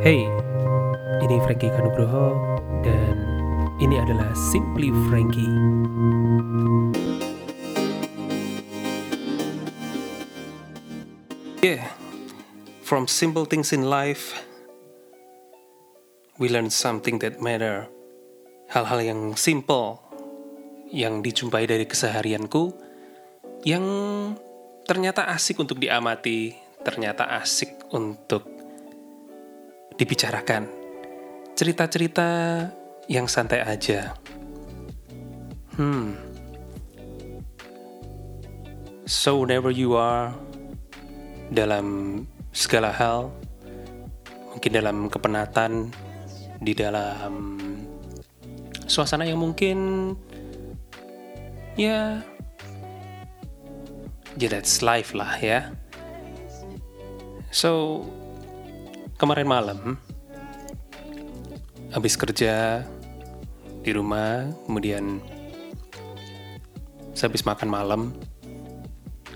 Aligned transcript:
Hey, 0.00 0.24
ini 1.20 1.36
Frankie 1.44 1.68
Kanugroho 1.68 2.32
dan 2.80 3.20
ini 3.84 4.00
adalah 4.00 4.32
Simply 4.32 4.88
Frankie. 5.12 5.44
Yeah, 11.60 11.84
from 12.80 13.12
simple 13.12 13.44
things 13.44 13.76
in 13.76 13.92
life, 13.92 14.32
we 16.40 16.48
learn 16.48 16.72
something 16.72 17.20
that 17.20 17.36
matter. 17.44 17.84
Hal-hal 18.72 19.04
yang 19.04 19.36
simple 19.36 20.00
yang 20.88 21.20
dijumpai 21.20 21.68
dari 21.68 21.84
keseharianku 21.84 22.72
yang 23.68 23.84
ternyata 24.88 25.28
asik 25.28 25.60
untuk 25.60 25.76
diamati, 25.76 26.56
ternyata 26.88 27.36
asik 27.36 27.92
untuk 27.92 28.59
dibicarakan. 30.00 30.64
Cerita-cerita 31.52 32.28
yang 33.04 33.28
santai 33.28 33.60
aja. 33.60 34.16
Hmm. 35.76 36.16
So 39.04 39.44
whenever 39.44 39.68
you 39.68 40.00
are 40.00 40.32
dalam 41.52 42.24
segala 42.56 42.88
hal, 42.96 43.28
mungkin 44.56 44.72
dalam 44.72 45.12
kepenatan, 45.12 45.92
di 46.64 46.72
dalam 46.72 47.60
suasana 48.88 49.28
yang 49.28 49.40
mungkin 49.40 50.12
ya 51.76 52.20
ya 54.36 54.48
that's 54.48 54.80
life 54.80 55.12
lah 55.12 55.36
ya. 55.40 55.72
So 57.50 58.04
kemarin 59.20 59.44
malam 59.44 60.00
habis 61.92 62.16
kerja 62.16 62.80
di 63.84 63.92
rumah, 63.92 64.48
kemudian 64.64 65.20
habis 67.20 67.44
makan 67.44 67.68
malam, 67.68 68.02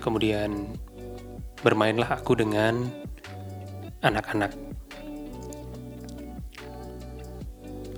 kemudian 0.01 0.73
bermainlah 1.61 2.17
aku 2.17 2.33
dengan 2.33 2.89
anak-anak. 4.01 4.57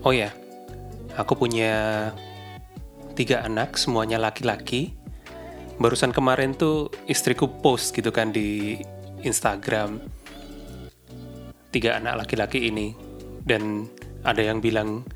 Oh 0.04 0.12
ya, 0.12 0.36
aku 1.16 1.40
punya 1.40 2.12
tiga 3.16 3.48
anak, 3.48 3.80
semuanya 3.80 4.20
laki-laki. 4.20 4.92
Barusan 5.80 6.12
kemarin 6.12 6.52
tuh 6.52 6.92
istriku 7.08 7.48
post 7.48 7.96
gitu 7.96 8.12
kan 8.12 8.36
di 8.36 8.84
Instagram 9.24 10.17
tiga 11.72 12.00
anak 12.00 12.26
laki-laki 12.26 12.70
ini. 12.70 12.94
Dan 13.48 13.88
ada 14.28 14.44
yang 14.44 14.60
bilang 14.60 15.08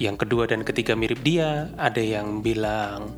yang 0.00 0.16
kedua 0.16 0.48
dan 0.48 0.64
ketiga 0.64 0.96
mirip 0.96 1.20
dia, 1.22 1.70
ada 1.76 2.00
yang 2.00 2.40
bilang 2.40 3.12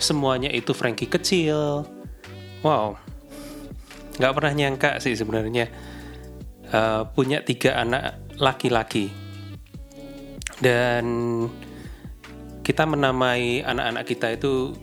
semuanya 0.00 0.48
itu 0.50 0.72
Frankie 0.72 1.10
kecil. 1.10 1.84
Wow, 2.64 2.98
nggak 4.18 4.34
pernah 4.34 4.52
nyangka 4.56 4.90
sih 4.98 5.14
sebenarnya 5.14 5.70
uh, 6.74 7.06
punya 7.12 7.44
tiga 7.44 7.78
anak 7.78 8.18
laki-laki. 8.40 9.12
Dan 10.58 11.06
kita 12.66 12.82
menamai 12.82 13.62
anak-anak 13.62 14.04
kita 14.10 14.34
itu 14.34 14.74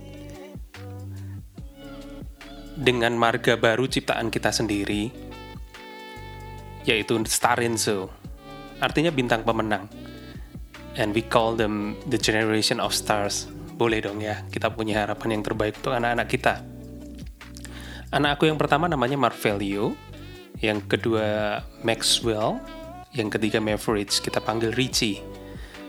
dengan 2.76 3.16
marga 3.16 3.60
baru 3.60 3.88
ciptaan 3.88 4.32
kita 4.32 4.52
sendiri 4.52 5.25
yaitu 6.86 7.18
Starinzo 7.26 8.14
artinya 8.80 9.12
bintang 9.12 9.42
pemenang. 9.42 9.90
And 10.96 11.12
we 11.12 11.26
call 11.26 11.60
them 11.60 12.00
the 12.08 12.16
generation 12.16 12.80
of 12.80 12.96
stars. 12.96 13.52
Boleh 13.76 14.00
dong 14.00 14.24
ya 14.24 14.48
kita 14.48 14.72
punya 14.72 15.04
harapan 15.04 15.36
yang 15.36 15.44
terbaik 15.44 15.76
untuk 15.84 15.92
anak-anak 15.92 16.28
kita. 16.32 16.64
Anak 18.16 18.40
aku 18.40 18.48
yang 18.48 18.56
pertama 18.56 18.88
namanya 18.88 19.20
Marvelio, 19.20 19.92
yang 20.64 20.80
kedua 20.80 21.60
Maxwell, 21.84 22.64
yang 23.12 23.28
ketiga 23.28 23.60
Mavericks, 23.60 24.24
kita 24.24 24.40
panggil 24.40 24.72
Richie. 24.72 25.20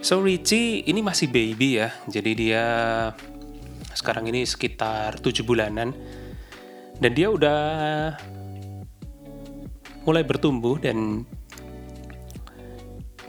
So 0.02 0.18
Richie 0.18 0.82
ini 0.90 1.06
masih 1.06 1.30
baby 1.30 1.78
ya, 1.78 1.94
jadi 2.10 2.30
dia 2.34 2.64
sekarang 3.94 4.26
ini 4.26 4.42
sekitar 4.42 5.22
7 5.22 5.46
bulanan. 5.46 5.94
Dan 6.96 7.10
dia 7.12 7.28
udah 7.28 7.60
mulai 10.06 10.22
bertumbuh 10.22 10.78
dan 10.78 11.26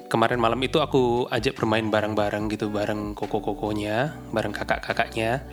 kemarin 0.07 0.39
malam 0.39 0.61
itu 0.63 0.79
aku 0.79 1.27
ajak 1.27 1.59
bermain 1.59 1.89
bareng-bareng 1.91 2.47
gitu 2.53 2.71
bareng 2.71 3.17
koko-kokonya, 3.17 4.15
bareng 4.31 4.55
kakak-kakaknya. 4.55 5.43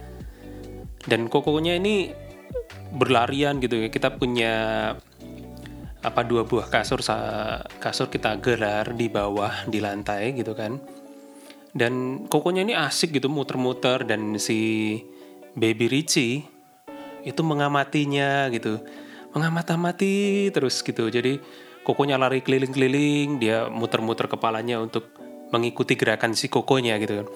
Dan 1.05 1.29
kokonya 1.29 1.77
ini 1.77 2.15
berlarian 2.95 3.59
gitu 3.59 3.77
ya. 3.77 3.89
Kita 3.91 4.15
punya 4.15 4.55
apa 6.05 6.21
dua 6.21 6.45
buah 6.45 6.69
kasur 6.69 7.01
kasur 7.81 8.13
kita 8.13 8.37
gelar 8.45 8.93
di 8.93 9.09
bawah 9.09 9.65
di 9.67 9.81
lantai 9.81 10.37
gitu 10.37 10.53
kan. 10.53 10.79
Dan 11.75 12.25
kokonya 12.31 12.63
ini 12.63 12.79
asik 12.79 13.17
gitu 13.19 13.27
muter-muter 13.27 14.07
dan 14.07 14.39
si 14.39 15.03
baby 15.59 15.91
Richie 15.91 16.47
itu 17.27 17.41
mengamatinya 17.43 18.47
gitu. 18.55 18.79
Mengamati-amati 19.35 20.49
terus 20.55 20.81
gitu. 20.81 21.11
Jadi 21.11 21.43
kokonya 21.83 22.17
lari 22.17 22.41
keliling-keliling, 22.41 23.43
dia 23.43 23.67
muter-muter 23.67 24.31
kepalanya 24.31 24.79
untuk 24.79 25.11
mengikuti 25.51 25.99
gerakan 25.99 26.39
si 26.39 26.47
kokonya 26.47 26.97
gitu 27.03 27.23
kan. 27.23 27.29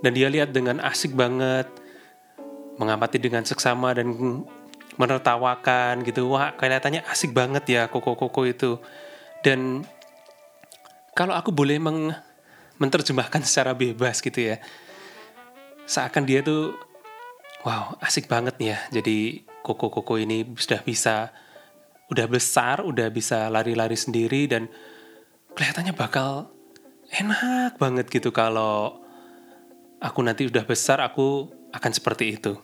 Dan 0.00 0.10
dia 0.16 0.30
lihat 0.30 0.54
dengan 0.54 0.80
asik 0.80 1.12
banget 1.12 1.68
mengamati 2.80 3.20
dengan 3.20 3.44
seksama 3.44 3.92
dan 3.92 4.08
menertawakan 4.96 6.00
gitu 6.04 6.32
wah 6.32 6.56
kelihatannya 6.56 7.04
asik 7.08 7.36
banget 7.36 7.64
ya 7.68 7.82
koko-koko 7.92 8.48
itu 8.48 8.80
dan 9.44 9.84
kalau 11.12 11.36
aku 11.36 11.52
boleh 11.52 11.76
meng 11.76 12.12
menerjemahkan 12.80 13.44
secara 13.44 13.76
bebas 13.76 14.24
gitu 14.24 14.40
ya 14.40 14.56
seakan 15.84 16.24
dia 16.24 16.40
tuh 16.40 16.76
wow 17.64 17.96
asik 18.00 18.28
banget 18.28 18.56
ya 18.60 18.78
jadi 18.88 19.44
koko-koko 19.60 20.16
ini 20.20 20.44
sudah 20.56 20.80
bisa 20.84 21.30
udah 22.10 22.26
besar 22.26 22.82
udah 22.82 23.06
bisa 23.12 23.46
lari-lari 23.46 23.94
sendiri 23.94 24.50
dan 24.50 24.66
kelihatannya 25.54 25.94
bakal 25.94 26.50
enak 27.10 27.78
banget 27.78 28.06
gitu 28.10 28.30
kalau 28.34 29.02
aku 30.00 30.20
nanti 30.24 30.48
udah 30.48 30.64
besar 30.64 31.02
aku 31.04 31.52
akan 31.70 31.92
seperti 31.92 32.40
itu. 32.40 32.58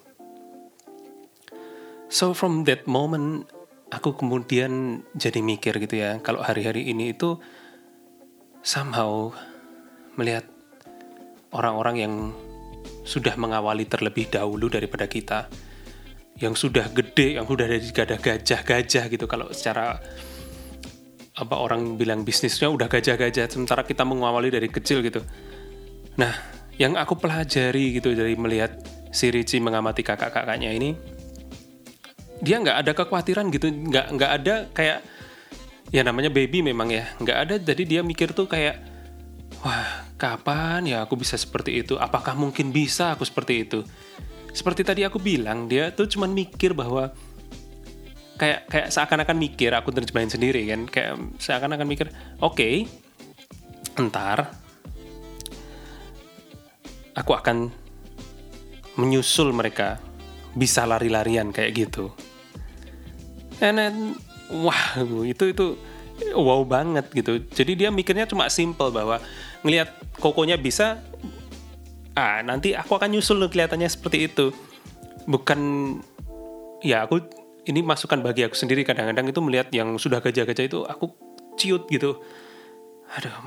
So 2.07 2.33
from 2.33 2.63
that 2.71 2.87
moment 2.87 3.51
aku 3.91 4.15
kemudian 4.15 5.03
jadi 5.15 5.43
mikir 5.43 5.79
gitu 5.83 6.01
ya, 6.01 6.19
kalau 6.23 6.43
hari-hari 6.43 6.91
ini 6.91 7.15
itu 7.15 7.39
somehow 8.63 9.31
melihat 10.19 10.47
orang-orang 11.55 11.97
yang 11.99 12.15
sudah 13.07 13.35
mengawali 13.39 13.87
terlebih 13.87 14.27
dahulu 14.31 14.67
daripada 14.67 15.07
kita, 15.07 15.47
yang 16.37 16.53
sudah 16.53 16.93
gede, 16.93 17.41
yang 17.41 17.49
sudah 17.49 17.65
dari 17.65 17.89
gada 17.93 18.21
gajah-gajah 18.21 19.05
gitu. 19.09 19.25
Kalau 19.25 19.49
secara 19.53 19.97
apa 21.37 21.55
orang 21.57 22.01
bilang 22.01 22.25
bisnisnya 22.25 22.73
udah 22.73 22.89
gajah-gajah 22.89 23.49
sementara 23.53 23.85
kita 23.85 24.05
mengawali 24.05 24.53
dari 24.53 24.69
kecil 24.69 25.05
gitu. 25.05 25.25
Nah, 26.17 26.33
yang 26.81 26.97
aku 26.97 27.17
pelajari 27.17 27.97
gitu 28.01 28.13
dari 28.13 28.37
melihat 28.37 28.77
si 29.13 29.33
Ricci 29.33 29.61
mengamati 29.61 30.05
kakak-kakaknya 30.05 30.73
ini, 30.73 30.97
dia 32.41 32.61
nggak 32.61 32.77
ada 32.85 32.93
kekhawatiran 32.93 33.49
gitu. 33.53 33.73
Nggak 33.73 34.07
nggak 34.17 34.31
ada 34.43 34.55
kayak 34.77 35.01
ya 35.89 36.05
namanya 36.05 36.29
baby 36.29 36.61
memang 36.61 36.93
ya. 36.93 37.09
Nggak 37.21 37.39
ada 37.49 37.55
jadi 37.61 37.83
dia 37.85 38.01
mikir 38.05 38.37
tuh 38.37 38.45
kayak 38.45 38.77
wah 39.65 40.05
kapan 40.21 40.85
ya 40.85 41.05
aku 41.05 41.17
bisa 41.17 41.41
seperti 41.41 41.81
itu? 41.81 41.97
Apakah 41.97 42.37
mungkin 42.37 42.73
bisa 42.77 43.17
aku 43.17 43.25
seperti 43.25 43.65
itu 43.65 43.81
seperti 44.57 44.81
tadi 44.81 45.05
aku 45.05 45.21
bilang 45.21 45.69
dia 45.69 45.93
tuh 45.93 46.09
cuman 46.09 46.33
mikir 46.33 46.73
bahwa 46.73 47.13
kayak 48.41 48.69
kayak 48.73 48.89
seakan-akan 48.89 49.37
mikir 49.37 49.71
aku 49.77 49.93
terjemahin 49.93 50.33
sendiri 50.33 50.65
kan 50.65 50.89
kayak 50.89 51.13
seakan-akan 51.37 51.85
mikir 51.85 52.09
oke 52.41 52.57
okay, 52.57 52.89
entar 54.01 54.49
aku 57.17 57.33
akan 57.33 57.73
menyusul 58.97 59.53
mereka 59.53 60.01
bisa 60.57 60.89
lari-larian 60.89 61.53
kayak 61.53 61.89
gitu. 61.89 62.13
And 63.61 63.77
then, 63.77 63.97
wah 64.53 65.01
itu 65.25 65.53
itu 65.53 65.67
wow 66.33 66.65
banget 66.65 67.13
gitu. 67.13 67.41
Jadi 67.53 67.85
dia 67.85 67.89
mikirnya 67.93 68.25
cuma 68.25 68.49
simple 68.49 68.89
bahwa 68.89 69.21
ngelihat 69.61 69.93
kokonya 70.21 70.57
bisa, 70.57 71.01
ah 72.17 72.41
nanti 72.41 72.73
aku 72.73 72.97
akan 72.97 73.13
nyusul 73.13 73.45
kelihatannya 73.47 73.87
seperti 73.87 74.33
itu. 74.33 74.51
Bukan 75.29 75.61
ya 76.81 77.05
aku 77.05 77.21
ini 77.69 77.85
masukan 77.85 78.25
bagi 78.25 78.49
aku 78.49 78.57
sendiri. 78.57 78.83
Kadang-kadang 78.83 79.29
itu 79.29 79.41
melihat 79.45 79.69
yang 79.71 80.01
sudah 80.01 80.25
gajah-gajah 80.25 80.65
itu 80.65 80.81
aku 80.89 81.13
ciut 81.61 81.85
gitu. 81.93 82.19
aduh 83.07 83.39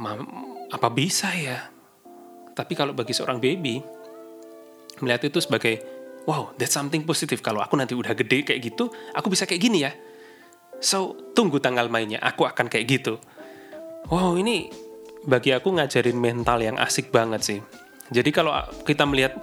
apa 0.71 0.87
bisa 0.93 1.33
ya? 1.35 1.67
Tapi 2.55 2.73
kalau 2.77 2.95
bagi 2.95 3.11
seorang 3.11 3.41
baby 3.41 3.83
melihat 5.03 5.27
itu 5.27 5.43
sebagai 5.43 5.83
wow 6.27 6.51
that's 6.55 6.75
something 6.75 7.03
positif 7.03 7.39
kalau 7.43 7.63
aku 7.63 7.75
nanti 7.75 7.95
udah 7.95 8.11
gede 8.11 8.43
kayak 8.43 8.59
gitu 8.71 8.91
aku 9.11 9.27
bisa 9.33 9.49
kayak 9.49 9.61
gini 9.65 9.83
ya. 9.83 9.91
So 10.79 11.17
tunggu 11.35 11.59
tanggal 11.59 11.91
mainnya 11.91 12.21
aku 12.23 12.47
akan 12.47 12.71
kayak 12.71 12.85
gitu. 12.87 13.19
Wow 14.07 14.39
ini 14.39 14.71
bagi 15.27 15.51
aku 15.51 15.75
ngajarin 15.75 16.15
mental 16.15 16.63
yang 16.63 16.79
asik 16.79 17.11
banget 17.11 17.43
sih 17.43 17.59
jadi 18.09 18.29
kalau 18.33 18.51
kita 18.83 19.05
melihat 19.05 19.37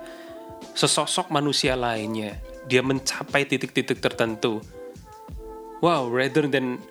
sesosok 0.77 1.31
manusia 1.33 1.79
lainnya 1.79 2.37
dia 2.67 2.83
mencapai 2.83 3.47
titik-titik 3.47 4.03
tertentu. 4.03 4.59
Wow 5.79 6.11
rather 6.11 6.51
than 6.51 6.83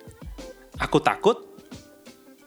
aku 0.80 0.98
takut 1.04 1.44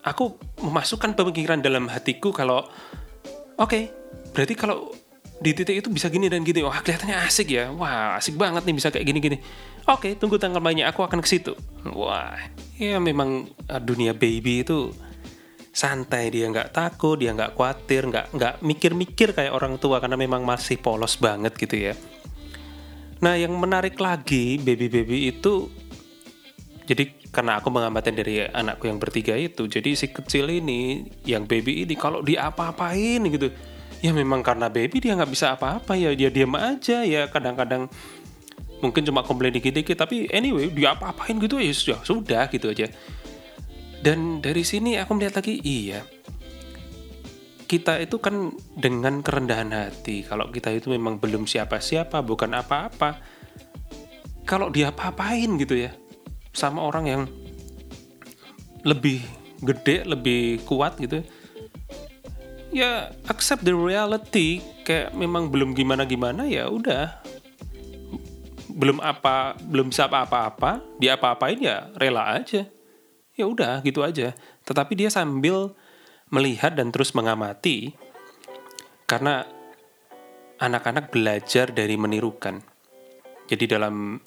aku 0.02 0.34
memasukkan 0.66 1.14
pemikiran 1.14 1.62
dalam 1.62 1.86
hatiku 1.92 2.34
kalau 2.34 2.66
oke 3.60 3.70
okay, 3.70 3.94
berarti 4.34 4.56
kalau 4.58 4.90
di 5.40 5.56
titik 5.56 5.80
itu 5.86 5.90
bisa 5.94 6.10
gini 6.10 6.28
dan 6.28 6.44
gini. 6.44 6.66
Wah 6.66 6.82
kelihatannya 6.82 7.16
asik 7.24 7.54
ya. 7.54 7.72
Wah 7.72 8.18
asik 8.18 8.36
banget 8.36 8.66
nih 8.66 8.76
bisa 8.76 8.90
kayak 8.90 9.06
gini 9.08 9.20
gini 9.22 9.38
oke 9.90 10.06
okay, 10.06 10.12
tunggu 10.14 10.38
tanggal 10.38 10.62
mainnya 10.62 10.90
aku 10.90 11.02
akan 11.02 11.20
ke 11.26 11.30
situ. 11.30 11.54
Wah 11.90 12.38
ya 12.78 13.02
memang 13.02 13.50
uh, 13.68 13.82
dunia 13.82 14.14
baby 14.14 14.62
itu 14.62 14.94
santai 15.80 16.28
dia 16.28 16.52
nggak 16.52 16.76
takut 16.76 17.16
dia 17.16 17.32
nggak 17.32 17.56
khawatir 17.56 18.12
nggak 18.12 18.36
nggak 18.36 18.54
mikir-mikir 18.60 19.32
kayak 19.32 19.56
orang 19.56 19.80
tua 19.80 20.04
karena 20.04 20.20
memang 20.20 20.44
masih 20.44 20.76
polos 20.76 21.16
banget 21.16 21.56
gitu 21.56 21.80
ya. 21.80 21.94
Nah 23.24 23.40
yang 23.40 23.56
menarik 23.56 23.96
lagi 23.96 24.60
baby 24.60 24.92
baby 24.92 25.32
itu 25.32 25.72
jadi 26.84 27.08
karena 27.32 27.62
aku 27.62 27.72
mengamati 27.72 28.12
dari 28.12 28.44
anakku 28.44 28.90
yang 28.90 29.00
bertiga 29.00 29.38
itu 29.38 29.70
jadi 29.70 29.94
si 29.96 30.12
kecil 30.12 30.50
ini 30.50 31.06
yang 31.24 31.46
baby 31.46 31.86
ini 31.88 31.96
kalau 31.96 32.26
diapa-apain 32.26 33.22
gitu 33.30 33.54
ya 34.02 34.12
memang 34.12 34.42
karena 34.42 34.68
baby 34.68 34.98
dia 35.00 35.14
nggak 35.14 35.32
bisa 35.32 35.54
apa-apa 35.54 35.94
ya 35.94 36.12
dia 36.18 36.34
diam 36.34 36.58
aja 36.58 37.06
ya 37.06 37.30
kadang-kadang 37.30 37.86
mungkin 38.82 39.04
cuma 39.06 39.22
komplain 39.22 39.54
dikit-dikit 39.54 39.96
tapi 40.00 40.26
anyway 40.34 40.72
dia 40.72 40.98
apa-apain 40.98 41.38
gitu 41.38 41.62
ya 41.62 41.70
sudah 41.70 42.00
sudah 42.02 42.44
gitu 42.50 42.74
aja 42.74 42.90
dan 44.06 44.40
dari 44.40 44.64
sini 44.64 44.96
aku 44.96 45.18
melihat 45.18 45.44
lagi 45.44 45.60
iya 45.64 46.04
kita 47.70 48.02
itu 48.02 48.18
kan 48.18 48.50
dengan 48.74 49.22
kerendahan 49.22 49.70
hati 49.70 50.26
kalau 50.26 50.50
kita 50.50 50.74
itu 50.74 50.90
memang 50.90 51.22
belum 51.22 51.46
siapa-siapa 51.46 52.24
bukan 52.26 52.58
apa-apa 52.58 53.22
kalau 54.50 54.74
dia 54.74 54.90
apa-apain 54.90 55.62
gitu 55.62 55.78
ya 55.78 55.94
sama 56.50 56.82
orang 56.82 57.06
yang 57.06 57.24
lebih 58.84 59.22
gede, 59.62 60.08
lebih 60.08 60.64
kuat 60.64 60.98
gitu. 61.00 61.24
Ya 62.70 63.10
accept 63.26 63.66
the 63.66 63.74
reality 63.74 64.62
kayak 64.86 65.14
memang 65.18 65.50
belum 65.50 65.74
gimana-gimana 65.74 66.46
ya 66.46 66.70
udah. 66.70 67.20
Belum 68.70 69.02
apa, 69.04 69.60
belum 69.60 69.92
bisa 69.92 70.08
apa-apa, 70.08 70.80
dia 71.02 71.20
apa-apain 71.20 71.60
ya 71.60 71.92
rela 71.98 72.40
aja. 72.40 72.64
Ya 73.40 73.48
udah 73.48 73.80
gitu 73.88 74.04
aja. 74.04 74.36
Tetapi 74.68 75.00
dia 75.00 75.08
sambil 75.08 75.72
melihat 76.28 76.76
dan 76.76 76.92
terus 76.92 77.16
mengamati 77.16 77.96
karena 79.08 79.48
anak-anak 80.60 81.08
belajar 81.08 81.72
dari 81.72 81.96
menirukan. 81.96 82.60
Jadi 83.48 83.66
dalam 83.66 84.20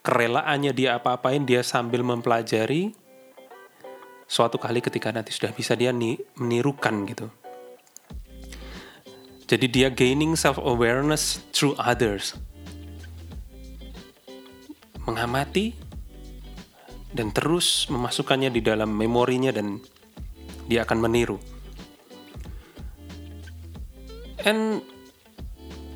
kerelaannya 0.00 0.72
dia 0.72 0.96
apa-apain 0.98 1.44
dia 1.44 1.60
sambil 1.60 2.00
mempelajari 2.02 2.96
suatu 4.26 4.56
kali 4.56 4.80
ketika 4.80 5.12
nanti 5.12 5.30
sudah 5.30 5.52
bisa 5.52 5.76
dia 5.76 5.92
menirukan 6.40 7.04
gitu. 7.04 7.28
Jadi 9.44 9.68
dia 9.68 9.92
gaining 9.92 10.32
self 10.32 10.56
awareness 10.56 11.44
through 11.52 11.76
others. 11.76 12.32
Mengamati 15.04 15.91
dan 17.12 17.30
terus 17.30 17.86
memasukkannya 17.92 18.48
di 18.52 18.60
dalam 18.64 18.92
memorinya 18.92 19.52
dan 19.52 19.80
dia 20.66 20.84
akan 20.84 20.98
meniru. 21.04 21.36
And 24.42 24.82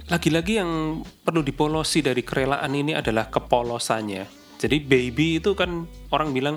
lagi-lagi 0.06 0.62
yang 0.62 1.02
perlu 1.02 1.42
dipolosi 1.42 1.98
dari 2.04 2.22
kerelaan 2.22 2.70
ini 2.76 2.94
adalah 2.94 3.26
kepolosannya. 3.26 4.24
Jadi 4.56 4.76
baby 4.80 5.42
itu 5.42 5.52
kan 5.58 5.84
orang 6.14 6.30
bilang 6.30 6.56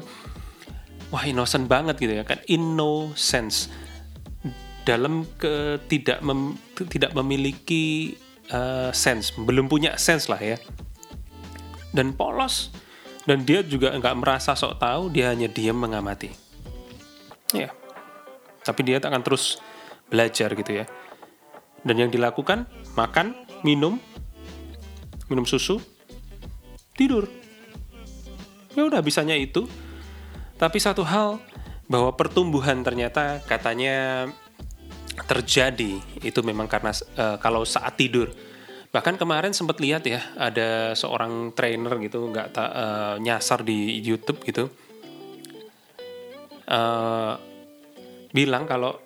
wah 1.10 1.26
innocent 1.26 1.66
banget 1.66 1.98
gitu 1.98 2.14
ya 2.22 2.24
kan 2.26 2.40
innocence 2.46 3.70
dalam 4.86 5.26
ke 5.38 5.78
tidak 5.90 6.22
mem, 6.26 6.58
tidak 6.90 7.12
memiliki 7.14 8.16
uh, 8.54 8.90
sense 8.94 9.34
belum 9.36 9.70
punya 9.70 9.98
sense 9.98 10.30
lah 10.30 10.40
ya 10.40 10.58
dan 11.94 12.14
polos 12.14 12.74
dan 13.30 13.46
dia 13.46 13.62
juga 13.62 13.94
nggak 13.94 14.18
merasa 14.18 14.58
sok 14.58 14.82
tahu 14.82 15.14
dia 15.14 15.30
hanya 15.30 15.46
diam 15.46 15.78
mengamati 15.78 16.34
ya 17.54 17.70
tapi 18.66 18.82
dia 18.82 18.98
akan 18.98 19.22
terus 19.22 19.62
belajar 20.10 20.50
gitu 20.58 20.82
ya 20.82 20.90
dan 21.84 21.96
yang 21.96 22.12
dilakukan 22.12 22.68
makan, 22.96 23.36
minum, 23.64 24.00
minum 25.32 25.46
susu, 25.48 25.80
tidur. 26.96 27.28
Ya 28.76 28.84
udah 28.86 29.00
bisanya 29.00 29.36
itu. 29.36 29.68
Tapi 30.60 30.78
satu 30.80 31.08
hal 31.08 31.40
bahwa 31.88 32.12
pertumbuhan 32.20 32.84
ternyata 32.84 33.40
katanya 33.48 34.28
terjadi 35.24 36.00
itu 36.20 36.40
memang 36.44 36.68
karena 36.68 36.92
uh, 37.16 37.40
kalau 37.40 37.64
saat 37.64 37.96
tidur. 37.96 38.32
Bahkan 38.90 39.22
kemarin 39.22 39.54
sempat 39.54 39.78
lihat 39.78 40.02
ya 40.10 40.18
ada 40.34 40.98
seorang 40.98 41.54
trainer 41.54 41.94
gitu 42.02 42.34
nggak 42.34 42.58
uh, 42.58 43.16
nyasar 43.22 43.62
di 43.62 44.02
YouTube 44.02 44.42
gitu. 44.42 44.66
Uh, 46.66 47.38
bilang 48.34 48.66
kalau 48.66 48.98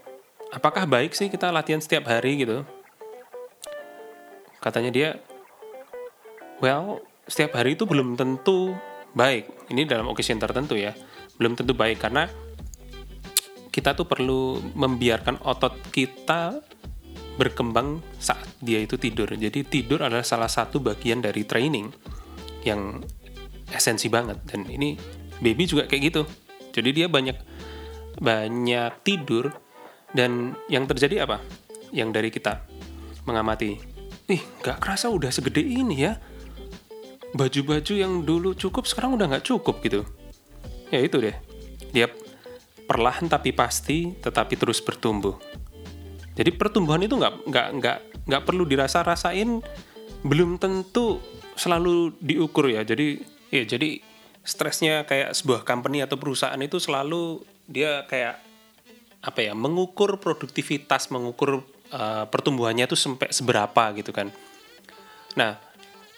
apakah 0.55 0.87
baik 0.87 1.11
sih 1.11 1.27
kita 1.27 1.51
latihan 1.51 1.83
setiap 1.83 2.07
hari 2.07 2.47
gitu? 2.47 2.63
Katanya 4.63 4.91
dia, 4.95 5.09
well, 6.63 7.03
setiap 7.27 7.59
hari 7.59 7.75
itu 7.75 7.83
belum 7.83 8.15
tentu 8.15 8.71
baik. 9.11 9.67
Ini 9.67 9.83
dalam 9.83 10.07
occasion 10.07 10.39
tertentu 10.39 10.79
ya, 10.79 10.95
belum 11.35 11.59
tentu 11.59 11.75
baik 11.75 11.99
karena 11.99 12.31
kita 13.67 13.97
tuh 13.97 14.07
perlu 14.07 14.63
membiarkan 14.77 15.43
otot 15.43 15.75
kita 15.91 16.63
berkembang 17.35 18.01
saat 18.21 18.45
dia 18.61 18.79
itu 18.81 18.97
tidur. 18.97 19.29
Jadi 19.33 19.65
tidur 19.65 20.05
adalah 20.05 20.25
salah 20.25 20.49
satu 20.49 20.77
bagian 20.79 21.21
dari 21.23 21.43
training 21.43 21.89
yang 22.63 23.01
esensi 23.73 24.07
banget 24.07 24.39
dan 24.45 24.69
ini 24.69 24.95
baby 25.41 25.65
juga 25.65 25.89
kayak 25.89 26.01
gitu. 26.13 26.21
Jadi 26.73 26.89
dia 27.03 27.07
banyak 27.09 27.37
banyak 28.21 28.91
tidur 29.01 29.53
dan 30.13 30.53
yang 30.69 30.85
terjadi 30.85 31.25
apa? 31.25 31.41
Yang 31.89 32.09
dari 32.13 32.29
kita 32.29 32.61
mengamati. 33.25 33.81
Ih, 34.29 34.41
gak 34.63 34.79
kerasa 34.79 35.09
udah 35.09 35.33
segede 35.33 35.61
ini 35.61 36.05
ya. 36.05 36.15
Baju-baju 37.33 37.93
yang 37.97 38.21
dulu 38.23 38.53
cukup 38.53 38.85
sekarang 38.85 39.17
udah 39.17 39.37
gak 39.37 39.45
cukup 39.45 39.81
gitu. 39.81 40.05
Ya 40.93 41.01
itu 41.01 41.17
deh. 41.17 41.33
Dia 41.89 42.07
perlahan 42.85 43.25
tapi 43.25 43.51
pasti, 43.51 44.13
tetapi 44.21 44.53
terus 44.53 44.79
bertumbuh. 44.79 45.62
Jadi 46.33 46.49
pertumbuhan 46.53 47.01
itu 47.05 47.13
nggak 47.13 47.45
nggak 47.45 47.67
nggak 47.77 47.97
nggak 48.25 48.43
perlu 48.43 48.65
dirasa 48.65 49.05
rasain, 49.05 49.61
belum 50.25 50.57
tentu 50.57 51.21
selalu 51.53 52.17
diukur 52.17 52.69
ya. 52.69 52.81
Jadi 52.81 53.21
ya 53.53 53.63
jadi 53.65 54.01
stresnya 54.43 55.07
kayak 55.07 55.31
sebuah 55.37 55.63
company 55.63 56.03
atau 56.03 56.19
perusahaan 56.19 56.59
itu 56.59 56.77
selalu 56.77 57.45
dia 57.69 58.03
kayak 58.09 58.43
apa 59.23 59.39
ya 59.39 59.55
mengukur 59.55 60.19
produktivitas 60.19 61.07
mengukur 61.07 61.63
uh, 61.95 62.27
pertumbuhannya 62.27 62.91
itu 62.91 62.99
sampai 62.99 63.31
seberapa 63.31 63.95
gitu 63.95 64.11
kan 64.11 64.27
nah 65.39 65.55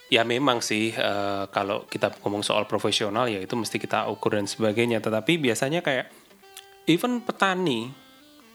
ya 0.09 0.25
memang 0.25 0.59
sih 0.65 0.89
uh, 0.97 1.45
kalau 1.53 1.85
kita 1.85 2.17
ngomong 2.25 2.41
soal 2.41 2.65
profesional 2.65 3.29
ya 3.29 3.37
itu 3.37 3.53
mesti 3.53 3.77
kita 3.77 4.09
ukur 4.09 4.33
dan 4.33 4.49
sebagainya 4.49 5.05
tetapi 5.05 5.37
biasanya 5.37 5.85
kayak 5.85 6.09
even 6.89 7.21
petani 7.21 7.93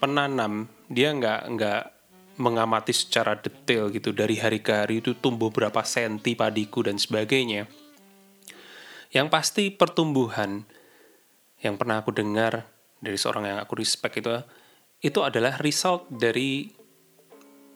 penanam 0.03 0.67
dia 0.91 1.15
nggak 1.15 1.41
nggak 1.55 1.81
mengamati 2.35 2.91
secara 2.91 3.39
detail 3.39 3.87
gitu. 3.89 4.11
Dari 4.11 4.35
hari 4.35 4.59
ke 4.59 4.75
hari 4.75 4.99
itu 4.99 5.15
tumbuh 5.15 5.47
berapa 5.47 5.81
senti 5.87 6.35
padiku 6.35 6.83
dan 6.83 6.99
sebagainya. 6.99 7.71
Yang 9.11 9.27
pasti 9.31 9.63
pertumbuhan 9.71 10.67
yang 11.63 11.79
pernah 11.79 12.03
aku 12.03 12.11
dengar 12.11 12.67
dari 12.99 13.15
seorang 13.15 13.47
yang 13.47 13.59
aku 13.63 13.79
respect 13.79 14.19
itu 14.19 14.31
itu 15.01 15.19
adalah 15.23 15.57
result 15.59 16.07
dari 16.11 16.69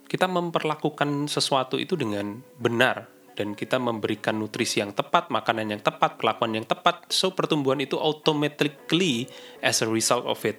kita 0.06 0.30
memperlakukan 0.30 1.26
sesuatu 1.32 1.80
itu 1.80 1.98
dengan 1.98 2.44
benar. 2.60 3.16
Dan 3.36 3.52
kita 3.52 3.76
memberikan 3.76 4.40
nutrisi 4.40 4.80
yang 4.80 4.96
tepat, 4.96 5.28
makanan 5.28 5.76
yang 5.76 5.84
tepat, 5.84 6.16
kelakuan 6.16 6.56
yang 6.56 6.64
tepat, 6.64 7.12
so 7.12 7.36
pertumbuhan 7.36 7.84
itu 7.84 8.00
automatically 8.00 9.28
as 9.60 9.84
a 9.84 9.88
result 9.92 10.24
of 10.24 10.40
it. 10.48 10.56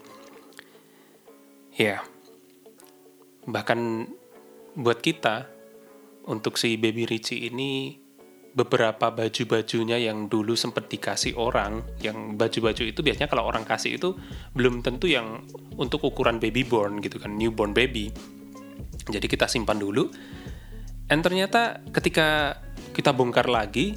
Ya, 1.72 2.04
bahkan 3.46 4.10
buat 4.76 5.00
kita 5.00 5.48
untuk 6.26 6.58
si 6.58 6.76
baby 6.76 7.06
Richie 7.06 7.48
ini 7.48 8.02
beberapa 8.56 9.12
baju-bajunya 9.12 10.00
yang 10.00 10.32
dulu 10.32 10.56
sempat 10.56 10.88
dikasih 10.88 11.36
orang, 11.36 11.84
yang 12.00 12.40
baju-baju 12.40 12.88
itu 12.88 13.00
biasanya 13.04 13.28
kalau 13.28 13.44
orang 13.44 13.68
kasih 13.68 14.00
itu 14.00 14.16
belum 14.56 14.80
tentu 14.80 15.12
yang 15.12 15.44
untuk 15.76 16.08
ukuran 16.08 16.40
baby 16.40 16.64
born 16.64 17.04
gitu 17.04 17.20
kan, 17.20 17.36
newborn 17.36 17.76
baby. 17.76 18.08
Jadi 19.12 19.26
kita 19.28 19.44
simpan 19.44 19.76
dulu. 19.76 20.08
Dan 21.06 21.20
ternyata 21.20 21.84
ketika 21.92 22.58
kita 22.96 23.12
bongkar 23.12 23.46
lagi, 23.46 23.92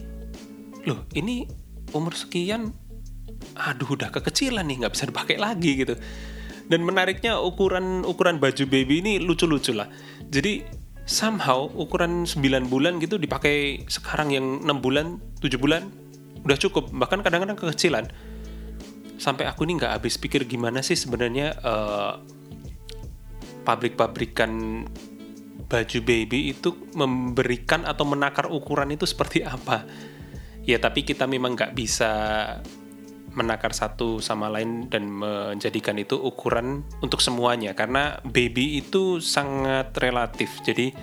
loh 0.84 1.08
ini 1.16 1.48
umur 1.96 2.14
sekian, 2.14 2.70
aduh 3.56 3.96
udah 3.96 4.12
kekecilan 4.12 4.68
nih, 4.68 4.86
nggak 4.86 4.94
bisa 4.94 5.08
dipakai 5.08 5.40
lagi 5.40 5.72
gitu. 5.88 5.96
Dan 6.70 6.86
menariknya 6.86 7.42
ukuran 7.42 8.06
ukuran 8.06 8.38
baju 8.38 8.64
baby 8.70 9.02
ini 9.02 9.18
lucu-lucu 9.18 9.74
lah. 9.74 9.90
Jadi 10.30 10.62
somehow 11.10 11.66
ukuran 11.74 12.30
9 12.30 12.70
bulan 12.70 13.02
gitu 13.02 13.18
dipakai 13.18 13.90
sekarang 13.90 14.30
yang 14.30 14.62
6 14.62 14.86
bulan, 14.86 15.18
7 15.42 15.58
bulan 15.58 15.90
udah 16.46 16.58
cukup. 16.62 16.94
Bahkan 16.94 17.26
kadang-kadang 17.26 17.58
kekecilan. 17.58 18.06
Sampai 19.18 19.50
aku 19.50 19.66
ini 19.66 19.82
nggak 19.82 20.00
habis 20.00 20.16
pikir 20.22 20.46
gimana 20.46 20.80
sih 20.86 20.96
sebenarnya 20.96 21.58
uh, 21.60 22.22
pabrik-pabrikan 23.66 24.86
baju 25.70 26.00
baby 26.02 26.54
itu 26.54 26.74
memberikan 26.98 27.86
atau 27.86 28.06
menakar 28.08 28.48
ukuran 28.48 28.94
itu 28.94 29.10
seperti 29.10 29.42
apa. 29.42 29.84
Ya 30.64 30.78
tapi 30.78 31.02
kita 31.02 31.26
memang 31.26 31.58
nggak 31.58 31.74
bisa 31.74 32.12
menakar 33.34 33.76
satu 33.76 34.22
sama 34.24 34.50
lain 34.50 34.90
dan 34.90 35.10
menjadikan 35.10 35.98
itu 35.98 36.18
ukuran 36.18 36.86
untuk 37.04 37.22
semuanya. 37.22 37.78
Karena 37.78 38.18
baby 38.26 38.82
itu 38.82 39.22
sangat 39.22 39.94
relatif. 40.02 40.62
Jadi 40.66 40.94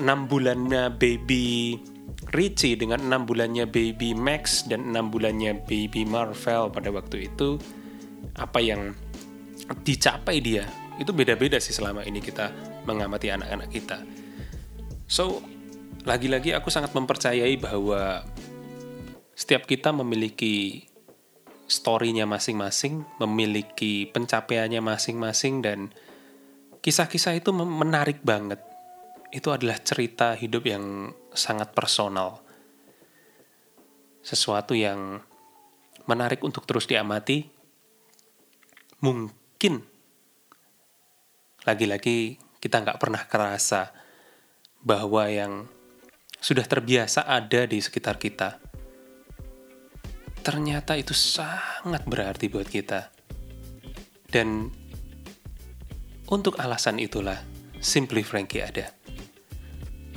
enam 0.00 0.28
bulannya 0.28 0.92
baby 0.92 1.76
Richie 2.32 2.80
dengan 2.80 3.02
enam 3.04 3.28
bulannya 3.28 3.68
baby 3.68 4.16
Max 4.16 4.64
dan 4.64 4.88
enam 4.88 5.12
bulannya 5.12 5.58
baby 5.68 6.08
Marvel 6.08 6.72
pada 6.72 6.88
waktu 6.88 7.28
itu 7.28 7.60
apa 8.40 8.62
yang 8.62 8.96
dicapai 9.84 10.40
dia 10.40 10.64
itu 10.96 11.10
beda-beda 11.12 11.60
sih 11.60 11.74
selama 11.74 12.04
ini 12.06 12.22
kita 12.22 12.52
mengamati 12.86 13.28
anak-anak 13.32 13.68
kita. 13.68 13.98
So 15.08 15.44
lagi-lagi 16.08 16.56
aku 16.56 16.72
sangat 16.72 16.96
mempercayai 16.96 17.58
bahwa 17.60 18.24
setiap 19.36 19.66
kita 19.66 19.90
memiliki 19.90 20.86
story-nya 21.72 22.28
masing-masing, 22.28 23.08
memiliki 23.16 24.04
pencapaiannya 24.12 24.84
masing-masing 24.84 25.64
dan 25.64 25.88
kisah-kisah 26.84 27.40
itu 27.40 27.48
menarik 27.56 28.20
banget. 28.20 28.60
Itu 29.32 29.48
adalah 29.48 29.80
cerita 29.80 30.36
hidup 30.36 30.68
yang 30.68 31.16
sangat 31.32 31.72
personal. 31.72 32.44
Sesuatu 34.20 34.76
yang 34.76 35.24
menarik 36.04 36.44
untuk 36.44 36.68
terus 36.68 36.84
diamati. 36.84 37.48
Mungkin 39.00 39.80
lagi-lagi 41.64 42.36
kita 42.60 42.84
nggak 42.84 43.00
pernah 43.00 43.24
kerasa 43.24 43.96
bahwa 44.84 45.24
yang 45.32 45.66
sudah 46.42 46.66
terbiasa 46.68 47.24
ada 47.24 47.64
di 47.66 47.78
sekitar 47.78 48.18
kita 48.18 48.71
ternyata 50.42 50.98
itu 50.98 51.14
sangat 51.14 52.02
berarti 52.04 52.50
buat 52.50 52.66
kita. 52.66 53.14
Dan 54.26 54.68
untuk 56.26 56.58
alasan 56.58 56.98
itulah 56.98 57.38
Simply 57.82 58.22
Frankie 58.22 58.62
ada. 58.62 58.94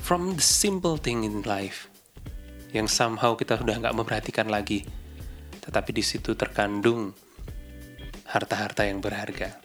From 0.05 0.37
the 0.37 0.45
simple 0.45 1.01
thing 1.01 1.25
in 1.25 1.41
life 1.49 1.89
yang 2.77 2.85
somehow 2.85 3.33
kita 3.33 3.57
sudah 3.57 3.81
nggak 3.81 3.97
memperhatikan 3.97 4.45
lagi, 4.53 4.85
tetapi 5.65 5.89
di 5.89 6.05
situ 6.05 6.37
terkandung 6.37 7.09
harta-harta 8.29 8.85
yang 8.85 9.01
berharga. 9.01 9.57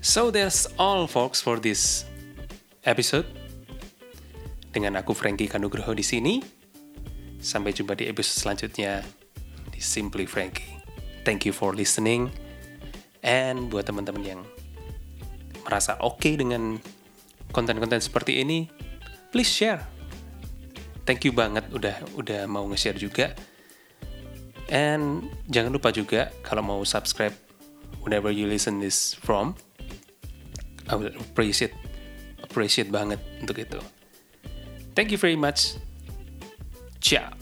So 0.00 0.32
that's 0.32 0.64
all 0.80 1.04
folks 1.04 1.44
for 1.44 1.60
this 1.60 2.08
episode. 2.88 3.28
Dengan 4.72 4.96
aku 4.96 5.12
Frankie 5.12 5.52
Kanugroho 5.52 5.92
di 5.92 6.06
sini. 6.06 6.40
Sampai 7.44 7.76
jumpa 7.76 7.92
di 7.92 8.08
episode 8.08 8.40
selanjutnya. 8.40 9.19
Simply 9.80 10.28
Frankie. 10.28 10.76
Thank 11.24 11.48
you 11.48 11.56
for 11.56 11.72
listening. 11.72 12.28
And 13.24 13.72
buat 13.72 13.88
teman-teman 13.88 14.22
yang 14.24 14.40
merasa 15.64 15.96
oke 16.00 16.20
okay 16.20 16.36
dengan 16.36 16.80
konten-konten 17.52 18.00
seperti 18.00 18.44
ini, 18.44 18.68
please 19.32 19.48
share. 19.48 19.80
Thank 21.08 21.24
you 21.24 21.32
banget 21.32 21.66
udah 21.72 21.96
udah 22.14 22.44
mau 22.46 22.64
nge-share 22.68 23.00
juga. 23.00 23.32
And 24.70 25.26
jangan 25.50 25.74
lupa 25.74 25.90
juga 25.90 26.30
kalau 26.46 26.62
mau 26.62 26.80
subscribe 26.86 27.34
whenever 28.06 28.30
you 28.30 28.46
listen 28.46 28.78
this 28.78 29.18
from, 29.18 29.58
I 30.86 30.94
would 30.94 31.16
appreciate 31.18 31.74
appreciate 32.44 32.88
banget 32.94 33.18
untuk 33.42 33.58
itu. 33.58 33.80
Thank 34.94 35.10
you 35.10 35.18
very 35.18 35.38
much. 35.38 35.78
Ciao. 37.02 37.39